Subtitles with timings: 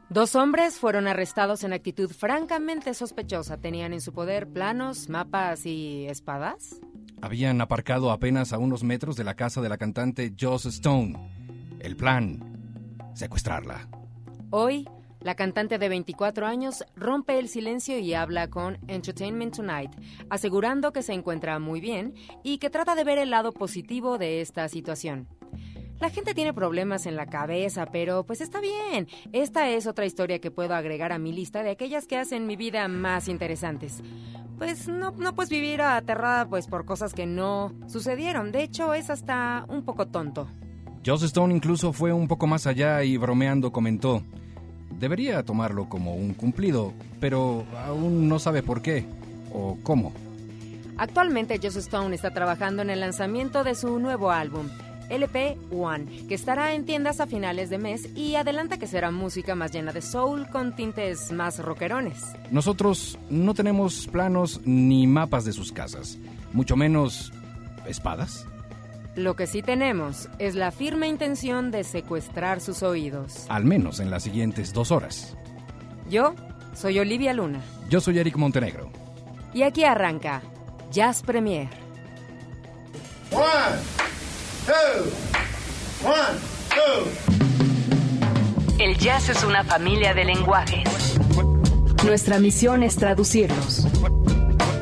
[0.09, 3.57] Dos hombres fueron arrestados en actitud francamente sospechosa.
[3.57, 6.81] ¿Tenían en su poder planos, mapas y espadas?
[7.21, 11.13] Habían aparcado apenas a unos metros de la casa de la cantante Joss Stone.
[11.79, 12.39] El plan,
[13.13, 13.87] secuestrarla.
[14.49, 14.87] Hoy,
[15.21, 19.91] la cantante de 24 años rompe el silencio y habla con Entertainment Tonight,
[20.31, 24.41] asegurando que se encuentra muy bien y que trata de ver el lado positivo de
[24.41, 25.27] esta situación.
[25.99, 29.07] La gente tiene problemas en la cabeza, pero pues está bien.
[29.33, 32.55] Esta es otra historia que puedo agregar a mi lista de aquellas que hacen mi
[32.55, 34.01] vida más interesantes.
[34.57, 38.53] Pues no, no puedes vivir aterrada pues por cosas que no sucedieron.
[38.53, 40.47] De hecho, es hasta un poco tonto.
[41.05, 44.21] Joss Stone incluso fue un poco más allá y bromeando comentó,
[44.99, 49.05] debería tomarlo como un cumplido, pero aún no sabe por qué
[49.53, 50.13] o cómo.
[50.97, 54.67] Actualmente Joss Stone está trabajando en el lanzamiento de su nuevo álbum.
[55.09, 59.55] LP One, que estará en tiendas a finales de mes y adelanta que será música
[59.55, 62.23] más llena de soul con tintes más rockerones.
[62.51, 66.17] Nosotros no tenemos planos ni mapas de sus casas,
[66.53, 67.33] mucho menos
[67.85, 68.45] espadas.
[69.15, 73.45] Lo que sí tenemos es la firme intención de secuestrar sus oídos.
[73.49, 75.35] Al menos en las siguientes dos horas.
[76.09, 76.35] Yo
[76.73, 77.61] soy Olivia Luna.
[77.89, 78.89] Yo soy Eric Montenegro.
[79.53, 80.41] Y aquí arranca
[80.91, 81.67] Jazz Premier.
[88.77, 91.17] El jazz es una familia de lenguajes.
[92.05, 93.87] Nuestra misión es traducirlos.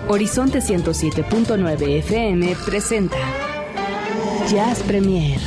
[0.09, 3.17] Horizonte 107.9 FM presenta
[4.49, 5.39] Jazz Premier.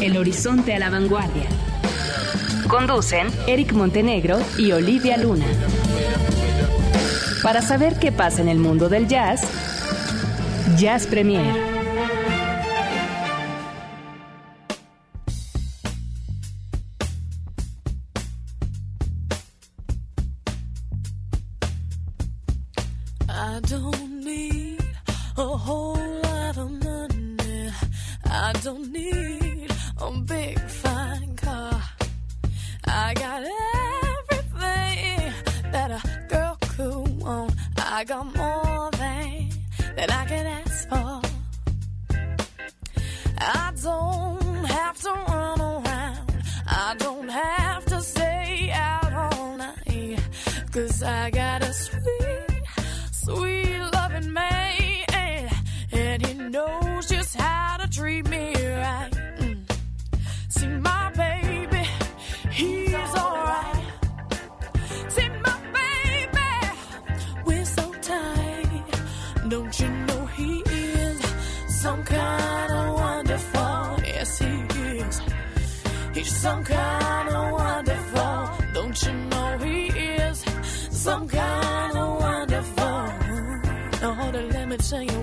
[0.00, 1.48] El horizonte a la vanguardia.
[2.66, 5.46] Conducen Eric Montenegro y Olivia Luna.
[7.42, 9.42] Para saber qué pasa en el mundo del jazz,
[10.78, 11.73] Jazz Premier.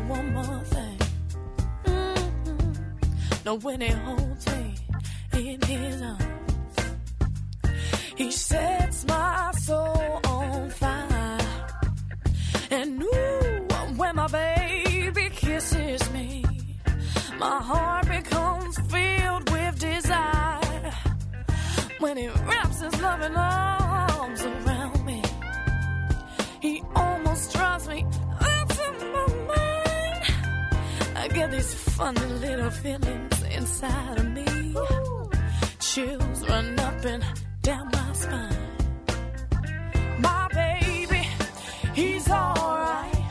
[0.08, 0.98] One more thing.
[1.86, 3.60] Mm-hmm.
[3.62, 4.76] When he holds me
[5.34, 6.76] in his arms,
[8.16, 11.38] he sets my soul on fire.
[12.70, 13.68] And ooh,
[13.98, 16.46] when my baby kisses me,
[17.38, 20.94] my heart becomes filled with desire.
[22.00, 25.22] When he wraps his loving arms around me,
[26.62, 28.06] he almost drives me
[31.22, 34.76] I get these funny little feelings inside of me.
[35.80, 37.24] Chills run up and
[37.62, 38.58] down my spine.
[40.20, 41.28] My baby,
[41.94, 43.24] he's alright.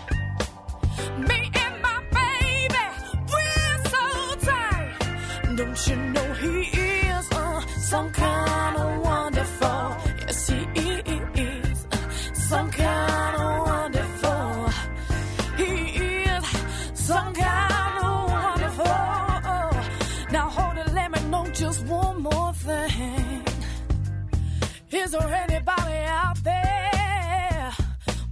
[1.19, 2.87] Me and my baby,
[3.33, 4.05] we're so
[4.47, 5.57] tight.
[5.57, 6.61] Don't you know he
[7.09, 7.61] is uh,
[7.91, 9.20] some kind of wonderful?
[25.13, 27.73] Is there anybody out there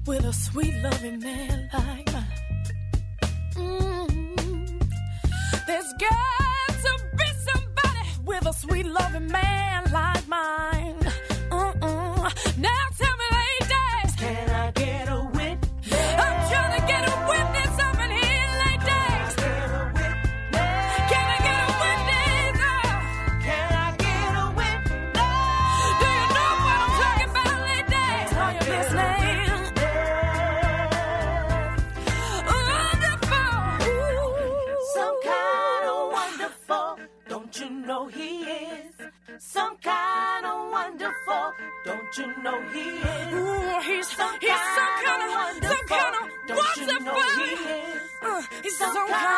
[0.07, 3.05] with a sweet loving man like mine?
[3.57, 4.87] Mm.
[5.67, 11.01] There's got to be somebody with a sweet loving man like mine.
[11.51, 12.31] Uh-uh.
[12.59, 12.85] Now
[42.19, 43.33] you know he is?
[43.33, 45.31] Ooh, he's some he's some kind of
[45.71, 47.23] some kind of wonderful.
[48.23, 49.38] Uh, he's some kind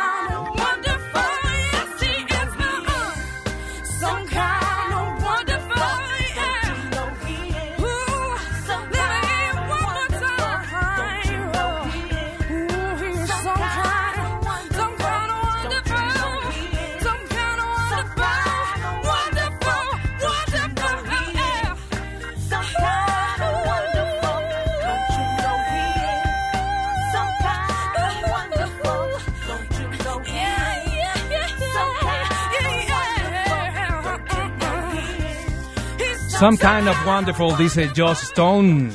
[36.40, 38.88] Some kind of wonderful, dice Joss Stone.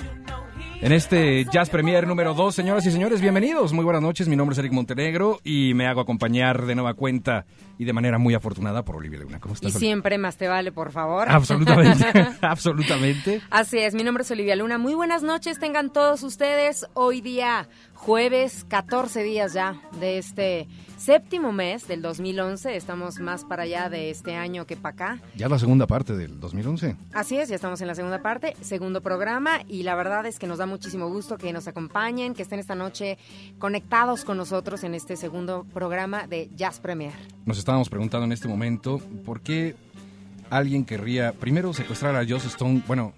[0.81, 3.71] En este Jazz Premier número 2, señoras y señores, bienvenidos.
[3.71, 7.45] Muy buenas noches, mi nombre es Eric Montenegro y me hago acompañar de nueva cuenta
[7.77, 9.39] y de manera muy afortunada por Olivia Luna.
[9.39, 9.73] ¿Cómo Y estás?
[9.73, 11.27] siempre más te vale, por favor.
[11.29, 12.05] Absolutamente,
[12.41, 13.41] absolutamente.
[13.49, 14.77] Así es, mi nombre es Olivia Luna.
[14.77, 16.87] Muy buenas noches tengan todos ustedes.
[16.93, 17.67] Hoy día,
[18.05, 22.75] jueves, 14 días ya de este séptimo mes del 2011.
[22.75, 25.19] Estamos más para allá de este año que para acá.
[25.35, 26.97] Ya la segunda parte del 2011.
[27.13, 30.45] Así es, ya estamos en la segunda parte, segundo programa y la verdad es que
[30.45, 33.17] nos da muchísimo gusto que nos acompañen, que estén esta noche
[33.57, 37.13] conectados con nosotros en este segundo programa de Jazz Premier.
[37.45, 39.75] Nos estábamos preguntando en este momento por qué
[40.51, 42.83] alguien querría primero secuestrar a Joss Stone.
[42.85, 43.13] Bueno,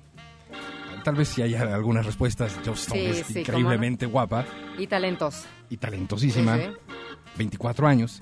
[1.07, 2.59] tal vez si haya algunas respuestas.
[2.65, 4.43] Joss Stone Sí, es sí, increíblemente guapa
[4.77, 5.45] Y talentos.
[5.69, 6.57] y talentosísima.
[6.57, 6.93] Sí, sí.
[7.37, 8.21] 24 años.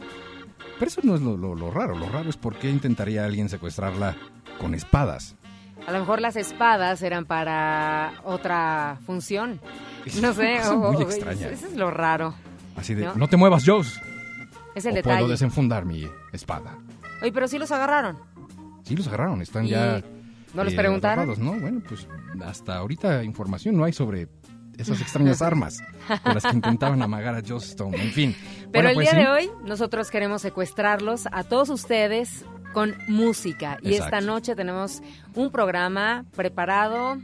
[0.78, 1.98] Pero eso no es lo, lo- lo raro.
[1.98, 4.16] Lo raro es por qué intentaría alguien secuestrarla
[4.60, 5.36] con espadas.
[5.88, 9.60] A lo mejor las espadas eran para otra función.
[10.22, 11.48] No sé, Es muy extraña.
[11.48, 12.36] eso es lo raro.
[12.76, 13.16] Así de, ¿No?
[13.16, 14.00] no, te muevas, Joss.
[14.76, 15.18] Es el o detalle.
[15.18, 16.78] puedo desenfundar mi espada.
[17.24, 18.20] Oye, pero sí los agarraron.
[18.84, 19.42] Sí, los agarraron.
[19.42, 20.04] Están Y ya...
[20.56, 21.30] ¿No les eh, preguntaron?
[21.30, 21.60] atrapados, ¿no?
[21.60, 22.08] Bueno, pues
[22.44, 24.28] hasta ahorita información no hay sobre
[24.78, 25.82] esas extrañas armas
[26.24, 28.02] con las que intentaban amagar a Joss Stone.
[28.02, 28.36] En fin.
[28.72, 29.26] Pero Bueno, el pues, día sí.
[29.26, 33.78] de hoy nosotros queremos secuestrarlos a todos ustedes con música.
[33.82, 34.18] Y Exacto.
[34.18, 35.02] esta noche tenemos
[35.34, 37.18] un programa preparado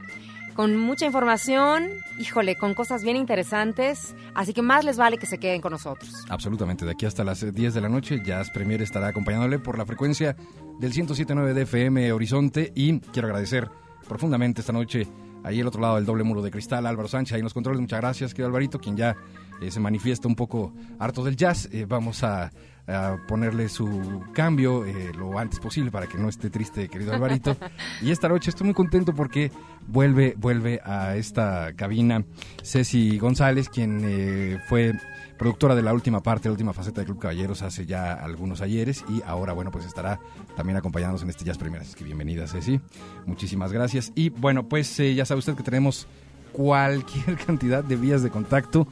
[0.56, 1.90] con mucha información,
[2.20, 4.16] híjole, con cosas bien interesantes.
[4.34, 6.10] Así que más les vale que se queden con nosotros.
[6.30, 9.78] Absolutamente, de aquí hasta las eh, 10 de la noche, Jazz Premier estará acompañándole por
[9.78, 10.36] la frecuencia
[10.80, 13.70] del 107.9 de FM Horizonte y quiero agradecer
[14.08, 15.08] profundamente esta noche
[15.44, 17.82] ahí al otro lado del doble muro de cristal, Álvaro Sánchez, ahí en los controles,
[17.82, 19.16] muchas gracias, querido Alvarito, quien ya
[19.62, 21.70] eh, se manifiesta un poco harto del jazz.
[21.72, 22.52] Eh, vamos a,
[22.92, 27.56] a ponerle su cambio eh, lo antes posible para que no esté triste, querido Alvarito.
[28.02, 29.52] y esta noche estoy muy contento porque
[29.88, 32.24] vuelve, vuelve a esta cabina
[32.64, 34.94] Ceci González, quien eh, fue
[35.38, 39.04] productora de la última parte, la última faceta de Club Caballeros hace ya algunos ayeres
[39.10, 40.20] y ahora, bueno, pues estará
[40.56, 41.88] también acompañándonos en este Jazz Primeras.
[41.88, 42.80] Así que bienvenida, Ceci.
[43.26, 44.12] Muchísimas gracias.
[44.14, 46.08] Y bueno, pues eh, ya sabe usted que tenemos
[46.52, 48.88] cualquier cantidad de vías de contacto.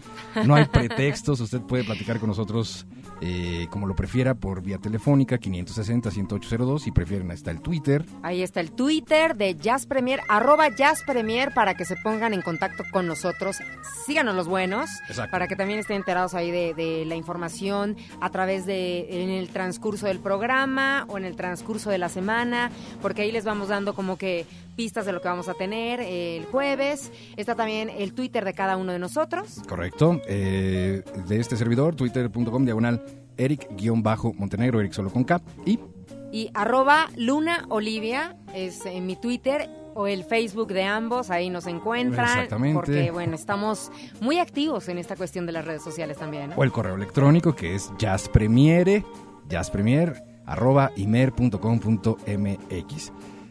[0.45, 1.39] No hay pretextos.
[1.39, 2.85] Usted puede platicar con nosotros
[3.21, 6.79] eh, como lo prefiera por vía telefónica 560-1802.
[6.79, 8.05] Si prefieren, ahí está el Twitter.
[8.23, 12.41] Ahí está el Twitter de Jazz Premier, arroba Jazz Premier, para que se pongan en
[12.41, 13.57] contacto con nosotros.
[14.05, 15.31] Síganos los buenos, Exacto.
[15.31, 19.49] para que también estén enterados ahí de, de la información a través de, en el
[19.49, 22.71] transcurso del programa o en el transcurso de la semana,
[23.01, 24.45] porque ahí les vamos dando como que
[24.79, 27.11] pistas de lo que vamos a tener eh, el jueves.
[27.35, 29.61] Está también el Twitter de cada uno de nosotros.
[29.67, 30.21] Correcto.
[30.25, 33.03] Eh, de este servidor, twitter.com diagonal
[33.39, 35.41] Eric-Montenegro, Eric solo con K.
[35.65, 35.79] Y
[36.31, 41.67] Y arroba Luna Olivia es en mi Twitter o el Facebook de ambos, ahí nos
[41.67, 42.27] encuentran.
[42.27, 42.73] Exactamente.
[42.75, 43.91] Porque, bueno, estamos
[44.21, 46.51] muy activos en esta cuestión de las redes sociales también.
[46.51, 46.55] ¿no?
[46.55, 49.03] o el correo electrónico que es jazzpremiere,
[49.49, 52.21] jazzpremier, arroba imer.com.mx.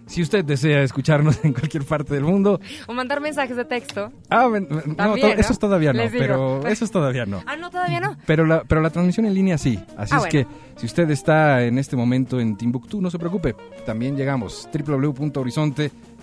[0.08, 4.10] Si usted desea escucharnos en cualquier parte del mundo, O mandar mensajes de texto.
[4.30, 5.52] ah, ven- no, También, to- eso ¿no?
[5.52, 6.12] es todavía no, digo.
[6.18, 7.42] pero eso es todavía no.
[7.46, 8.16] Ah, no, todavía no.
[8.26, 9.78] Pero la, pero la transmisión en línea sí.
[9.96, 10.30] Así Ah, es bueno.
[10.30, 10.46] que
[10.80, 13.54] si usted está en este momento en Timbuktu, no se preocupe.
[13.86, 14.68] También llegamos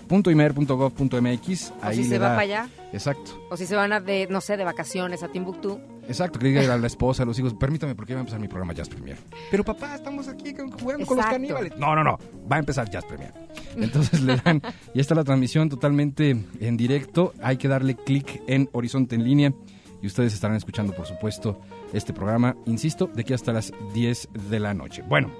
[0.08, 1.72] www.horizonte.imer.gov.mx.
[1.82, 2.68] O si se va para allá.
[2.92, 3.46] Exacto.
[3.50, 5.78] O si se van a de, no sé, de vacaciones a Timbuktu.
[6.08, 8.46] Exacto, que diga a la esposa, a los hijos, permítame porque va a empezar mi
[8.46, 9.16] programa Jazz Premier.
[9.50, 11.76] Pero papá, estamos aquí jugando con los caníbales.
[11.76, 12.18] No, no, no,
[12.50, 13.32] va a empezar Jazz Premier.
[13.76, 14.62] Entonces le dan,
[14.94, 19.52] y está la transmisión totalmente en directo, hay que darle clic en Horizonte en línea
[20.00, 21.60] y ustedes estarán escuchando, por supuesto,
[21.92, 25.02] este programa, insisto, de aquí hasta las 10 de la noche.
[25.02, 25.32] Bueno.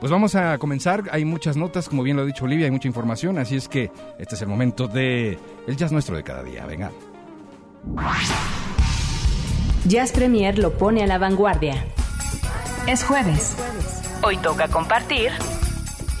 [0.00, 2.86] Pues vamos a comenzar, hay muchas notas, como bien lo ha dicho Olivia, hay mucha
[2.86, 6.66] información, así es que este es el momento de el jazz nuestro de cada día.
[6.66, 6.90] Venga.
[9.86, 11.84] Jazz Premier lo pone a la vanguardia.
[12.86, 13.56] Es jueves.
[14.22, 15.30] Hoy toca compartir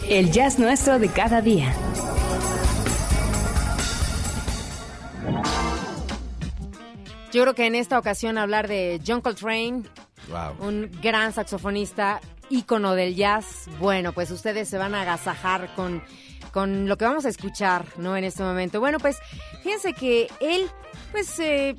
[0.08, 1.74] el jazz nuestro de cada día.
[7.32, 9.82] Yo creo que en esta ocasión hablar de John Coltrane,
[10.30, 10.66] Wow.
[10.66, 16.02] un gran saxofonista, ícono del jazz, bueno, pues ustedes se van a agasajar con,
[16.52, 18.16] con lo que vamos a escuchar, ¿no?
[18.16, 18.80] En este momento.
[18.80, 19.18] Bueno, pues
[19.62, 20.68] fíjense que él,
[21.12, 21.76] pues eh,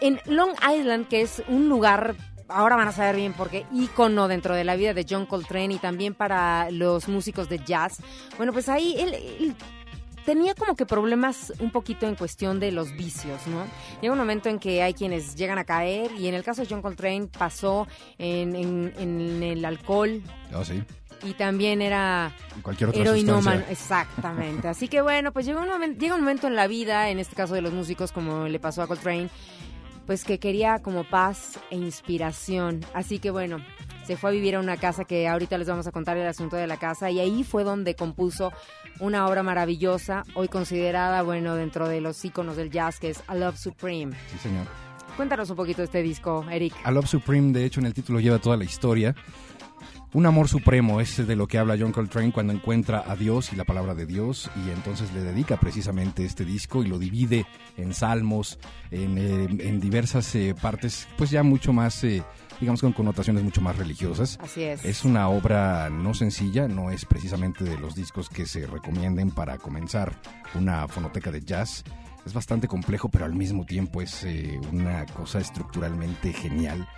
[0.00, 2.14] en Long Island, que es un lugar...
[2.48, 5.74] Ahora van a saber bien por qué, ícono dentro de la vida de John Coltrane
[5.74, 7.96] y también para los músicos de jazz.
[8.36, 9.56] Bueno, pues ahí él
[10.26, 13.64] tenía como que problemas un poquito en cuestión de los vicios, ¿no?
[14.02, 16.68] Llega un momento en que hay quienes llegan a caer y en el caso de
[16.68, 17.86] John Coltrane pasó
[18.18, 20.20] en, en- en el alcohol
[20.54, 20.82] Oh, sí.
[21.24, 23.62] y también era cualquier otra heroinómano.
[23.70, 24.68] Exactamente.
[24.68, 27.34] Así que bueno, pues llega un, momento, llega un momento en la vida, en este
[27.36, 29.28] caso de los músicos como le pasó a Coltrane,
[30.06, 32.84] pues que quería como paz e inspiración.
[32.94, 33.58] Así que bueno,
[34.06, 36.54] se fue a vivir a una casa que ahorita les vamos a contar el asunto
[36.54, 38.52] de la casa y ahí fue donde compuso
[39.00, 43.34] una obra maravillosa, hoy considerada, bueno, dentro de los íconos del jazz, que es A
[43.34, 44.16] Love Supreme.
[44.30, 44.66] Sí, señor.
[45.16, 46.74] Cuéntanos un poquito de este disco, Eric.
[46.84, 49.14] A Love Supreme, de hecho, en el título lleva toda la historia.
[50.12, 53.56] Un amor supremo es de lo que habla John Coltrane cuando encuentra a Dios y
[53.56, 57.44] la palabra de Dios y entonces le dedica precisamente este disco y lo divide
[57.76, 58.58] en salmos,
[58.90, 62.22] en, eh, en diversas eh, partes, pues ya mucho más, eh,
[62.60, 64.38] digamos con connotaciones mucho más religiosas.
[64.42, 64.84] Así es.
[64.84, 69.58] Es una obra no sencilla, no es precisamente de los discos que se recomienden para
[69.58, 70.12] comenzar
[70.54, 71.84] una fonoteca de jazz.
[72.24, 76.88] Es bastante complejo, pero al mismo tiempo es eh, una cosa estructuralmente genial.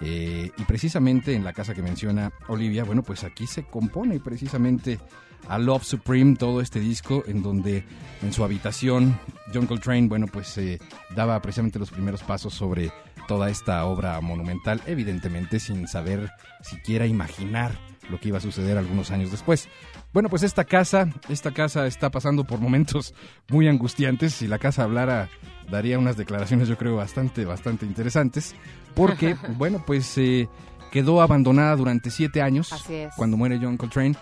[0.00, 5.00] Eh, y precisamente en la casa que menciona Olivia, bueno, pues aquí se compone precisamente
[5.48, 7.84] a Love Supreme todo este disco en donde
[8.22, 9.18] en su habitación
[9.52, 10.78] John Coltrane, bueno, pues eh,
[11.14, 12.90] daba precisamente los primeros pasos sobre
[13.26, 16.30] toda esta obra monumental, evidentemente sin saber
[16.62, 17.72] siquiera imaginar
[18.08, 19.68] lo que iba a suceder algunos años después.
[20.12, 23.14] Bueno, pues esta casa, esta casa está pasando por momentos
[23.48, 24.34] muy angustiantes.
[24.34, 25.28] Si la casa hablara,
[25.70, 28.54] daría unas declaraciones, yo creo, bastante, bastante interesantes.
[28.94, 30.48] Porque, bueno, pues eh,
[30.90, 33.14] quedó abandonada durante siete años Así es.
[33.16, 34.16] cuando muere John Coltrane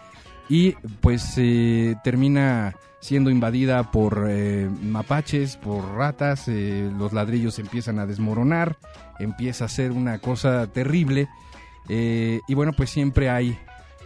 [0.49, 2.75] y pues eh, termina
[3.05, 8.79] siendo invadida por eh, mapaches, por ratas, eh, los ladrillos empiezan a desmoronar,
[9.19, 11.29] empieza a ser una cosa terrible
[11.91, 13.59] eh, y bueno pues siempre hay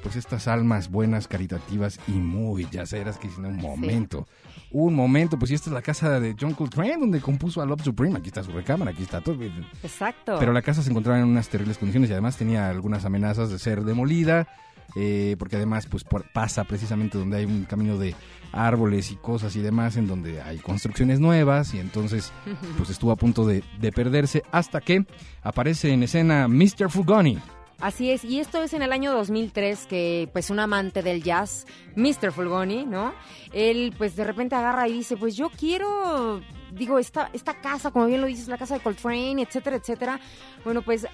[0.03, 4.27] pues estas almas buenas, caritativas y muy yaceras que dicen un momento,
[4.73, 8.19] un momento, pues esta es la casa de John Coltrane donde compuso a Love Supreme,
[8.19, 9.37] aquí está su recámara, aquí está todo.
[9.83, 10.39] Exacto.
[10.41, 13.61] Pero la casa se encontraba en unas terribles condiciones y además tenía algunas amenazas de
[13.61, 14.49] ser demolida,
[14.97, 18.15] eh, porque además pues por- pasa precisamente donde hay un camino de
[18.53, 22.33] árboles y cosas y demás, en donde hay construcciones nuevas y entonces
[22.77, 25.05] pues estuvo a punto de, de perderse hasta que
[25.43, 26.91] aparece en escena Mr.
[26.91, 27.39] Fugoni.
[27.81, 31.65] Así es, y esto es en el año 2003 que pues un amante del jazz,
[31.95, 32.33] Mr.
[32.33, 33.15] Fulgoni, ¿no?
[33.53, 36.41] Él pues de repente agarra y dice, pues yo quiero,
[36.73, 40.19] digo, esta, esta casa, como bien lo dices, la casa de Coltrane, etcétera, etcétera.
[40.65, 41.07] Bueno, pues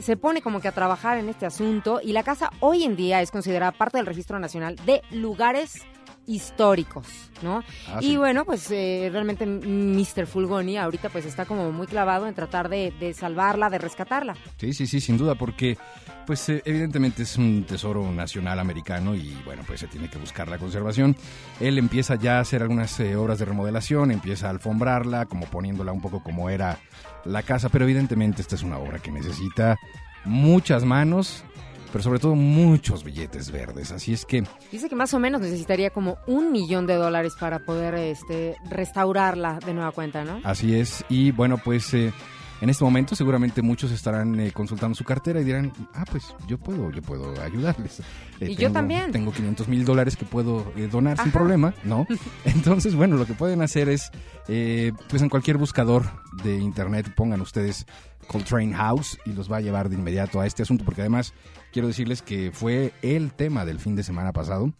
[0.00, 3.22] se pone como que a trabajar en este asunto y la casa hoy en día
[3.22, 5.86] es considerada parte del Registro Nacional de Lugares
[6.26, 7.06] Históricos,
[7.42, 7.62] ¿no?
[7.88, 8.16] Ah, y sí.
[8.16, 10.26] bueno, pues eh, realmente Mr.
[10.26, 14.36] Fulgoni ahorita pues está como muy clavado en tratar de, de salvarla, de rescatarla.
[14.58, 15.78] Sí, sí, sí, sin duda, porque
[16.26, 20.48] pues eh, evidentemente es un tesoro nacional americano y bueno, pues se tiene que buscar
[20.48, 21.16] la conservación.
[21.60, 25.92] Él empieza ya a hacer algunas eh, obras de remodelación, empieza a alfombrarla, como poniéndola
[25.92, 26.78] un poco como era
[27.24, 29.78] la casa, pero evidentemente esta es una obra que necesita
[30.24, 31.44] muchas manos,
[31.92, 33.92] pero sobre todo muchos billetes verdes.
[33.92, 37.60] Así es que Dice que más o menos necesitaría como un millón de dólares para
[37.60, 40.40] poder este, restaurarla de nueva cuenta, ¿no?
[40.44, 42.12] Así es, y bueno, pues eh,
[42.60, 46.56] en este momento seguramente muchos estarán eh, consultando su cartera y dirán, ah, pues yo
[46.58, 48.00] puedo, yo puedo ayudarles.
[48.40, 49.12] Eh, Y yo tengo- también.
[49.12, 52.06] Tengo 500 mil dólares que puedo eh, donar sin problema, ¿no?
[52.44, 54.10] Entonces, bueno, lo que pueden hacer es,
[54.48, 56.04] eh, pues en cualquier buscador
[56.42, 57.86] de internet pongan ustedes
[58.26, 61.32] Coltrane House y los va a llevar de inmediato a este asunto, porque además
[61.76, 64.72] quiero decirles que fue el tema del fin de semana pasado.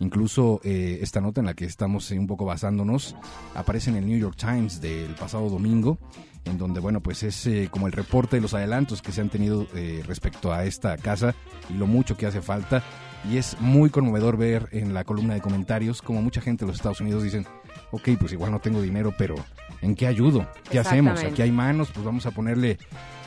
[0.00, 3.16] Incluso eh, esta nota en la que estamos eh, un poco basándonos
[3.54, 5.96] aparece en el New York Times del pasado domingo,
[6.44, 9.30] en donde, bueno, pues es eh, como el reporte de los adelantos que se han
[9.30, 11.34] tenido eh, respecto a esta casa
[11.70, 12.84] y lo mucho que hace falta.
[13.30, 16.76] Y es muy conmovedor ver en la columna de comentarios como mucha gente de los
[16.76, 17.46] Estados Unidos dicen,
[17.92, 19.36] ok, pues igual no tengo dinero, pero
[19.80, 20.46] ¿en qué ayudo?
[20.70, 21.24] ¿Qué hacemos?
[21.24, 22.76] Aquí hay manos, pues vamos a ponerle...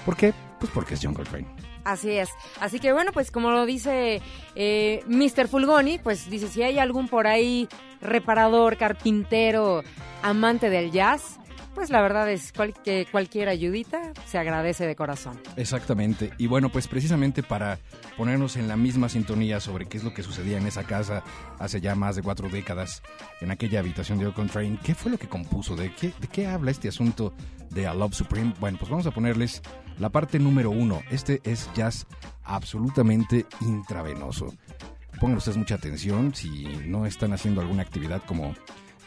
[0.06, 0.32] ¿Por qué?
[0.60, 1.75] Pues porque es John Coltrane.
[1.86, 2.30] Así es.
[2.60, 4.22] Así que bueno, pues como lo dice
[4.56, 5.48] eh, Mr.
[5.48, 7.70] Fulgoni, pues dice, si hay algún por ahí
[8.02, 9.84] reparador, carpintero,
[10.24, 11.40] amante del jazz,
[11.76, 12.52] pues la verdad es
[12.84, 15.40] que cualquier ayudita se agradece de corazón.
[15.58, 16.32] Exactamente.
[16.40, 17.78] Y bueno, pues precisamente para
[18.18, 21.22] ponernos en la misma sintonía sobre qué es lo que sucedía en esa casa
[21.60, 23.04] hace ya más de cuatro décadas,
[23.42, 25.76] en aquella habitación de Oakland Train, ¿qué fue lo que compuso?
[25.76, 27.34] ¿De qué, ¿De qué habla este asunto
[27.70, 28.54] de A Love Supreme?
[28.60, 29.62] Bueno, pues vamos a ponerles
[30.00, 31.02] la parte número uno.
[31.10, 32.06] Este es jazz
[32.44, 34.54] absolutamente intravenoso.
[35.20, 38.54] Pongan ustedes mucha atención si no están haciendo alguna actividad como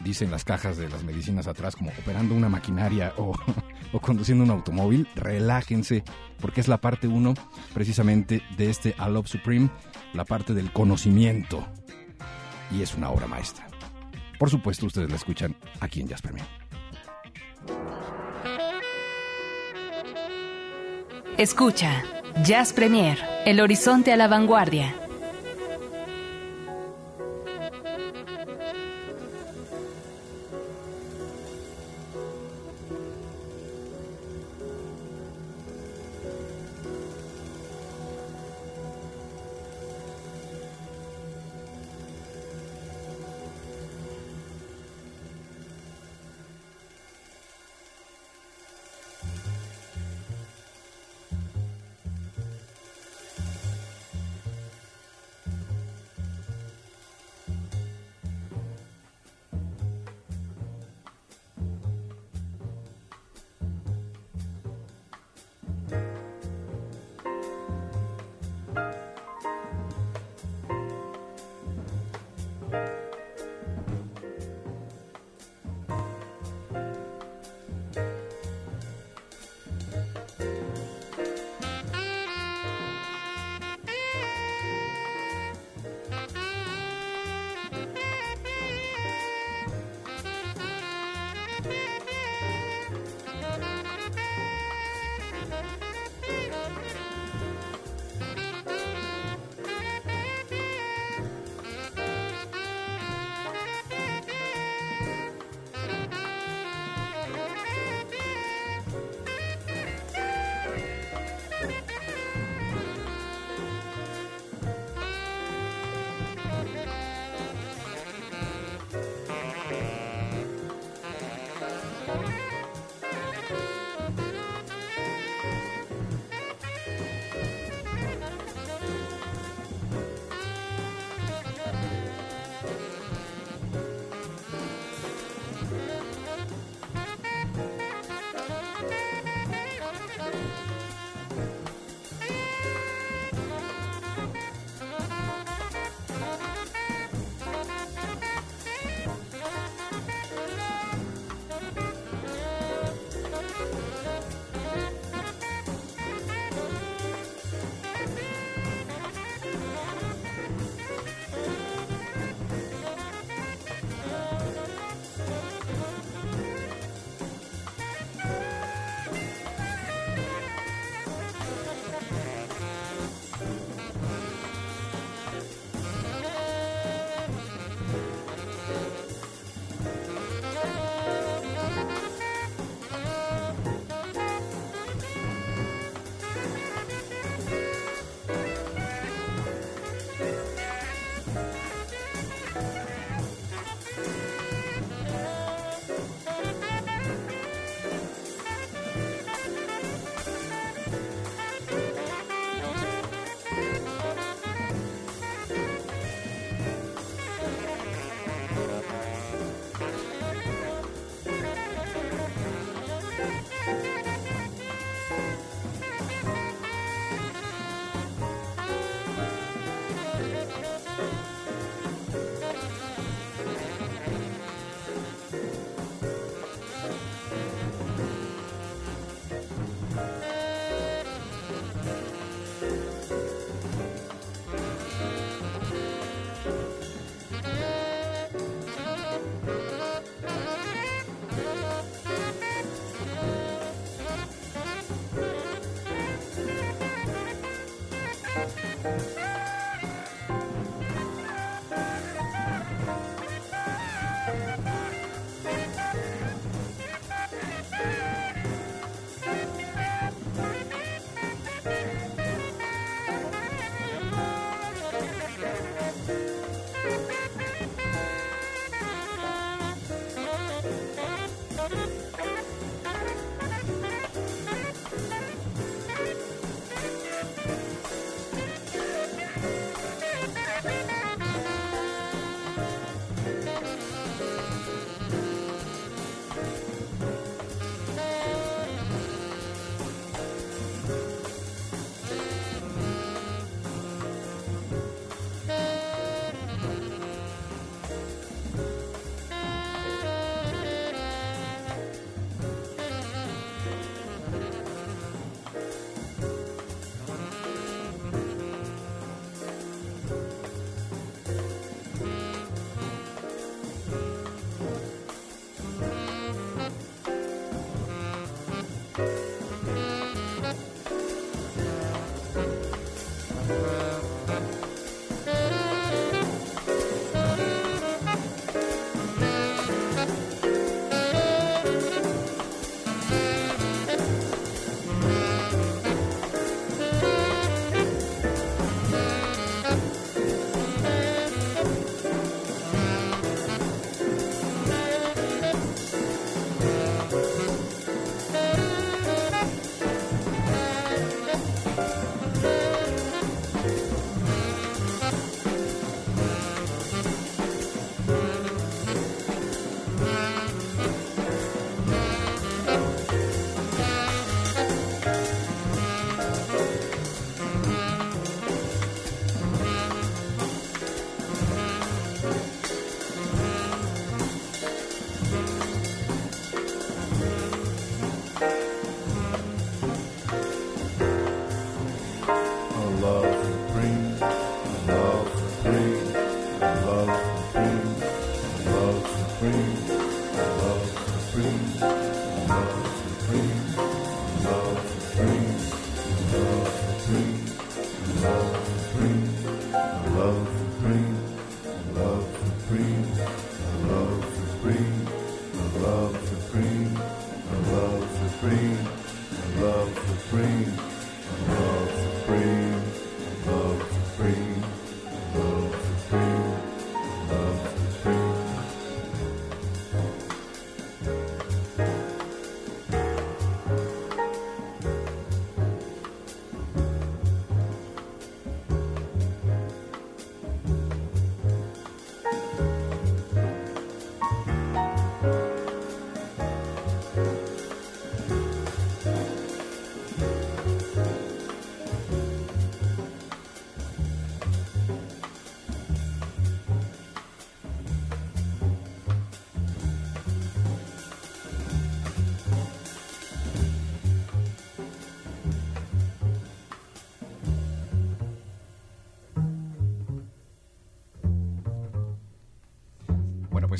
[0.03, 3.37] dicen las cajas de las medicinas atrás, como operando una maquinaria o,
[4.01, 6.03] conduciendo un automóvil, relájense,
[6.39, 7.33] porque es la parte uno
[7.73, 9.69] precisamente de este A Love Supreme,
[10.13, 11.65] la parte del conocimiento.
[12.71, 13.67] Y es una obra maestra.
[14.37, 16.45] Por supuesto, ustedes la escuchan aquí en Jazz Premier.
[21.39, 22.03] Escucha,
[22.43, 24.98] Jazz Premier, el horizonte a la vanguardia.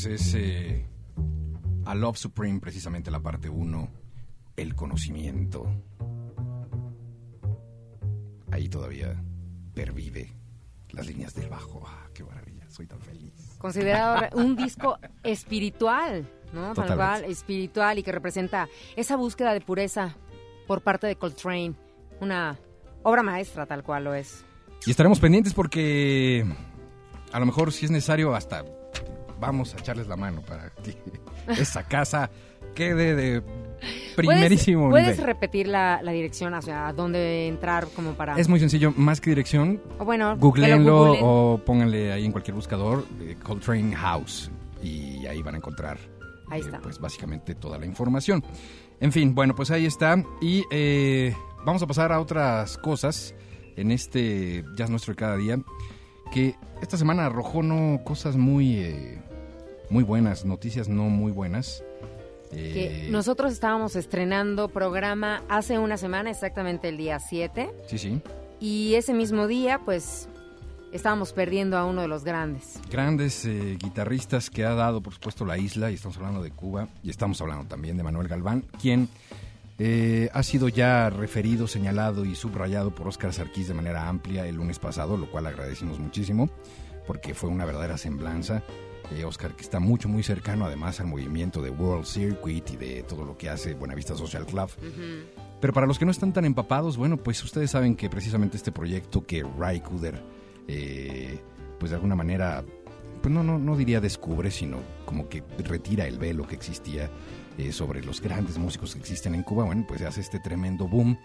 [0.01, 0.85] Pues es eh,
[1.83, 3.89] A Love Supreme, precisamente la parte 1,
[4.55, 5.69] el conocimiento.
[8.49, 9.21] Ahí todavía
[9.73, 10.31] pervive
[10.91, 11.83] las líneas del bajo.
[11.85, 13.33] Ah, qué maravilla, soy tan feliz.
[13.57, 16.73] Considerado un disco espiritual, ¿no?
[16.73, 20.15] Tal cual, espiritual y que representa esa búsqueda de pureza
[20.65, 21.73] por parte de Coltrane.
[22.21, 22.57] Una
[23.03, 24.45] obra maestra, tal cual lo es.
[24.85, 26.45] Y estaremos pendientes porque
[27.33, 28.63] a lo mejor si es necesario hasta
[29.39, 30.95] vamos a echarles la mano para que
[31.61, 32.29] esa casa
[32.75, 33.43] quede de
[34.15, 35.33] primerísimo ¿Puedes, puedes nivel.
[35.33, 38.37] repetir la, la dirección, o sea, a dónde entrar como para...
[38.37, 41.23] Es muy sencillo, más que dirección, o bueno, googleenlo googleen.
[41.25, 44.51] o pónganle ahí en cualquier buscador eh, Coltrane House
[44.83, 45.97] y ahí van a encontrar
[46.49, 46.79] Ahí eh, está.
[46.79, 48.43] pues básicamente toda la información.
[48.99, 51.33] En fin, bueno, pues ahí está y eh,
[51.65, 53.33] vamos a pasar a otras cosas
[53.77, 55.57] en este Jazz Nuestro de cada día
[56.33, 59.21] que esta semana arrojó no cosas muy eh,
[59.89, 61.83] muy buenas, noticias no muy buenas.
[62.51, 68.21] Que Eh, nosotros estábamos estrenando programa hace una semana, exactamente el día 7, Sí, sí.
[68.59, 70.27] y ese mismo día, pues,
[70.91, 72.79] estábamos perdiendo a uno de los grandes.
[72.89, 76.87] grandes eh, guitarristas que ha dado, por supuesto, la isla, y estamos hablando de Cuba,
[77.03, 79.07] y estamos hablando también de Manuel Galván, quien
[79.77, 84.55] eh, ha sido ya referido, señalado y subrayado por Óscar Sarkis de manera amplia el
[84.55, 86.49] lunes pasado, lo cual agradecimos muchísimo,
[87.05, 88.63] porque fue una verdadera semblanza.
[89.11, 93.03] Eh, Oscar, que está mucho, muy cercano además al movimiento de World Circuit y de
[93.03, 94.69] todo lo que hace Buenavista Social Club.
[95.59, 98.71] Pero para los que no están tan empapados, bueno, pues ustedes saben que precisamente este
[98.71, 100.21] proyecto que Ray Cooder,
[100.67, 101.39] eh,
[101.79, 102.63] pues de alguna manera,
[103.21, 107.09] pues no, no, no diría descubre, sino como que retira el velo que existía
[107.57, 111.17] eh, sobre los grandes músicos que existen en Cuba, bueno, pues hace este tremendo boom.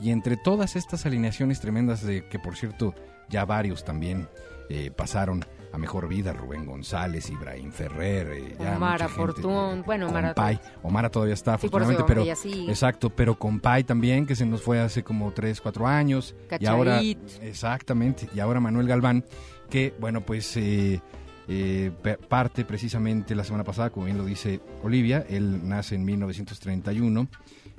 [0.00, 2.94] Y entre todas estas alineaciones tremendas de que, por cierto,
[3.30, 4.28] ya varios también
[4.68, 10.08] eh, pasaron a mejor vida, Rubén González, Ibrahim Ferrer, eh, ya Omar gente, Afortún, bueno,
[10.08, 10.60] Omar Compay.
[10.82, 15.02] Omar todavía está, Sí, afortunadamente, pero exacto, pero Compay también, que se nos fue hace
[15.02, 16.34] como 3, 4 años.
[16.58, 17.18] Y ahora, Cacharit.
[17.42, 19.24] exactamente, y ahora Manuel Galván,
[19.68, 21.00] que, bueno, pues eh,
[21.48, 21.90] eh,
[22.28, 27.28] parte precisamente la semana pasada, como bien lo dice Olivia, él nace en 1931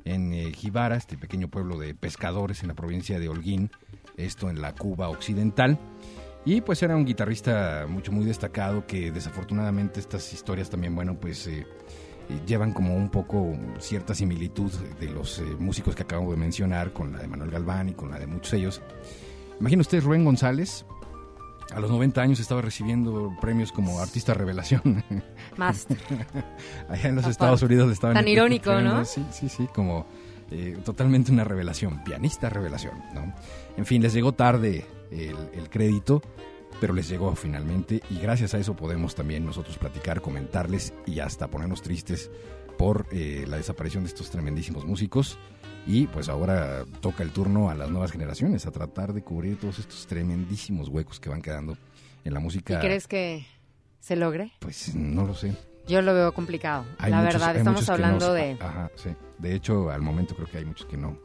[0.06, 3.70] en eh, Jibara, este pequeño pueblo de pescadores en la provincia de Holguín,
[4.18, 5.78] esto en la Cuba occidental.
[6.46, 11.46] Y pues era un guitarrista mucho, muy destacado que desafortunadamente estas historias también, bueno, pues
[11.48, 11.66] eh,
[12.46, 17.12] llevan como un poco cierta similitud de los eh, músicos que acabo de mencionar con
[17.12, 18.82] la de Manuel Galván y con la de muchos ellos.
[19.60, 20.86] Imagina usted Rubén González,
[21.72, 25.04] a los 90 años estaba recibiendo premios como artista revelación.
[25.58, 25.88] Más.
[26.90, 27.30] Allá en los Aparte.
[27.32, 29.06] Estados Unidos le estaban Tan irónico, ¿no?
[29.06, 30.08] Sí, sí, sí, como
[30.52, 33.34] eh, totalmente una revelación, pianista revelación, ¿no?
[33.80, 36.22] En fin, les llegó tarde el, el crédito,
[36.82, 41.48] pero les llegó finalmente y gracias a eso podemos también nosotros platicar, comentarles y hasta
[41.48, 42.30] ponernos tristes
[42.78, 45.38] por eh, la desaparición de estos tremendísimos músicos.
[45.88, 49.80] Y pues ahora toca el turno a las nuevas generaciones a tratar de cubrir todos
[49.80, 51.78] estos tremendísimos huecos que van quedando
[52.26, 52.82] en la ¿Y música.
[52.82, 53.46] crees que
[54.02, 54.52] se logre?
[54.60, 55.56] Pues no lo sé.
[55.88, 56.84] Yo lo veo complicado.
[56.98, 58.58] Hay la muchos- verdad, estamos no hablando de...
[58.60, 59.10] Ajá, sí.
[59.38, 61.18] De hecho, al momento creo que hay muchos que no,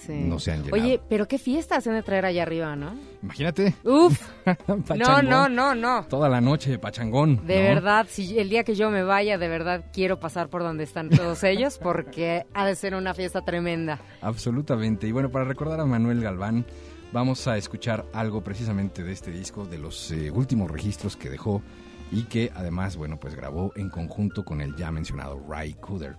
[0.00, 0.12] sí.
[0.12, 0.82] no se han llegado.
[0.82, 2.94] Oye, pero qué fiestas se han de traer allá arriba, ¿no?
[3.22, 3.74] Imagínate.
[3.84, 4.20] Uf,
[4.96, 6.04] no, no, no, no.
[6.06, 7.46] Toda la noche, pachangón.
[7.46, 7.74] De ¿no?
[7.74, 11.10] verdad, si el día que yo me vaya, de verdad quiero pasar por donde están
[11.10, 14.00] todos ellos porque ha de ser una fiesta tremenda.
[14.20, 15.06] Absolutamente.
[15.06, 16.64] Y bueno, para recordar a Manuel Galván,
[17.12, 21.62] vamos a escuchar algo precisamente de este disco, de los eh, últimos registros que dejó
[22.10, 26.16] y que además, bueno, pues grabó en conjunto con el ya mencionado Ray Cooder.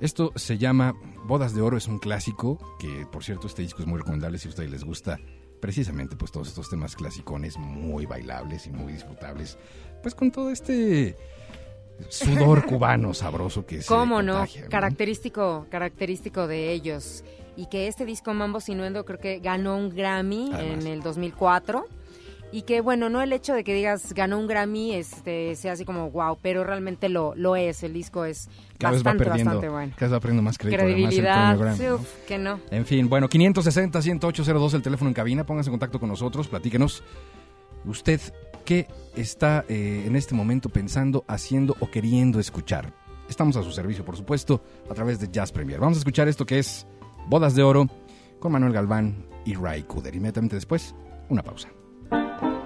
[0.00, 0.94] Esto se llama
[1.26, 4.48] Bodas de Oro, es un clásico, que por cierto este disco es muy recomendable si
[4.48, 5.18] a ustedes les gusta
[5.60, 9.58] precisamente pues todos estos temas clasicones muy bailables y muy disfrutables,
[10.02, 11.16] pues con todo este
[12.08, 14.32] sudor cubano sabroso que se ¿Cómo no?
[14.38, 17.24] contagia, Característico, característico de ellos.
[17.56, 20.84] Y que este disco Mambo Sinuendo creo que ganó un Grammy Además.
[20.84, 21.84] en el 2004.
[22.52, 25.84] Y que bueno, no el hecho de que digas ganó un Grammy este sea así
[25.84, 27.82] como wow, pero realmente lo, lo es.
[27.84, 29.92] El disco es cada vez va bastante, bastante bueno.
[29.94, 31.76] cada vez va perdiendo más crédito, Credibilidad,
[32.26, 32.58] que no.
[32.70, 37.04] En fin, bueno, 560-10802 el teléfono en cabina, pónganse en contacto con nosotros, platíquenos.
[37.84, 38.20] Usted,
[38.64, 42.92] ¿qué está eh, en este momento pensando, haciendo o queriendo escuchar?
[43.28, 45.78] Estamos a su servicio, por supuesto, a través de Jazz Premier.
[45.78, 46.86] Vamos a escuchar esto que es
[47.28, 47.86] Bodas de Oro
[48.40, 50.14] con Manuel Galván y Ray Cooder.
[50.14, 50.94] Inmediatamente después,
[51.28, 51.68] una pausa.
[52.10, 52.59] Thank you.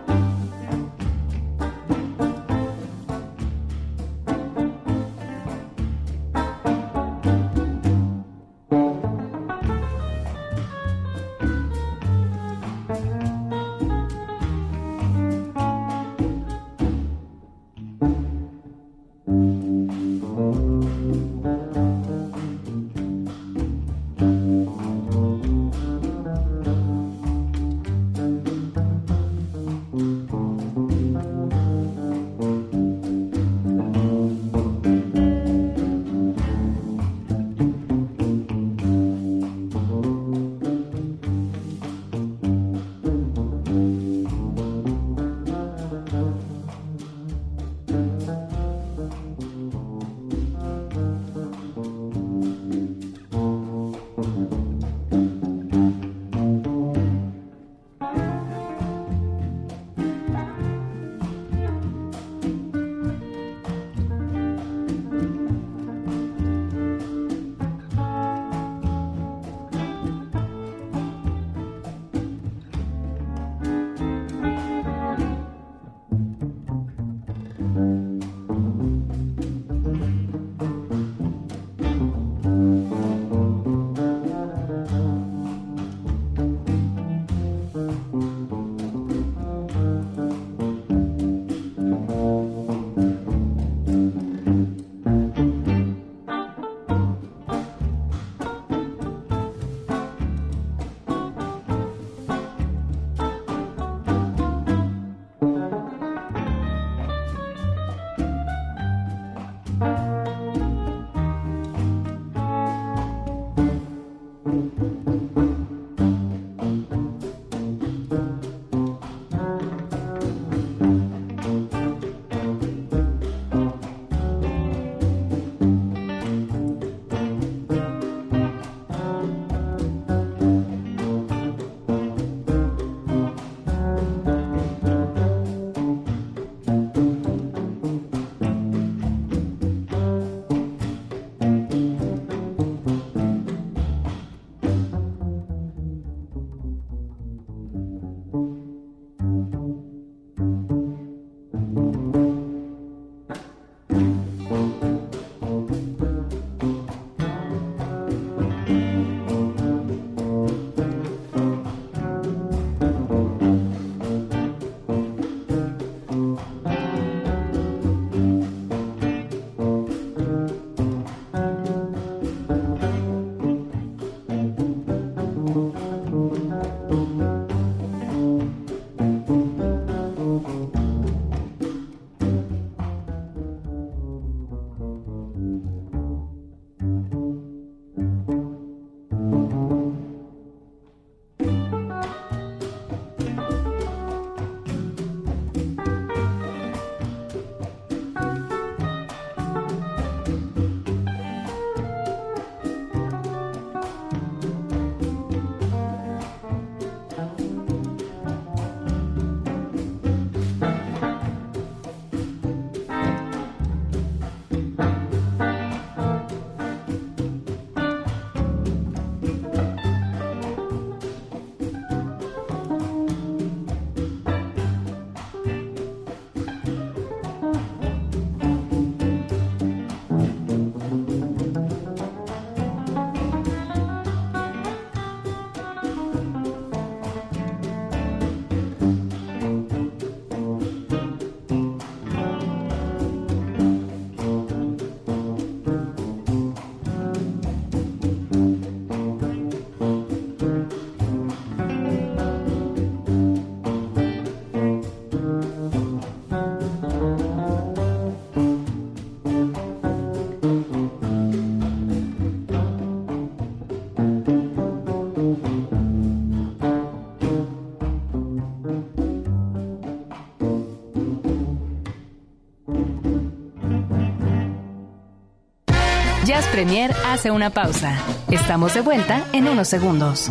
[276.55, 277.99] Premier hace una pausa.
[278.31, 280.31] Estamos de vuelta en unos segundos.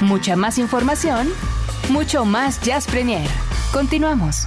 [0.00, 1.28] Mucha más información,
[1.90, 3.28] mucho más Jazz Premier.
[3.74, 4.46] Continuamos.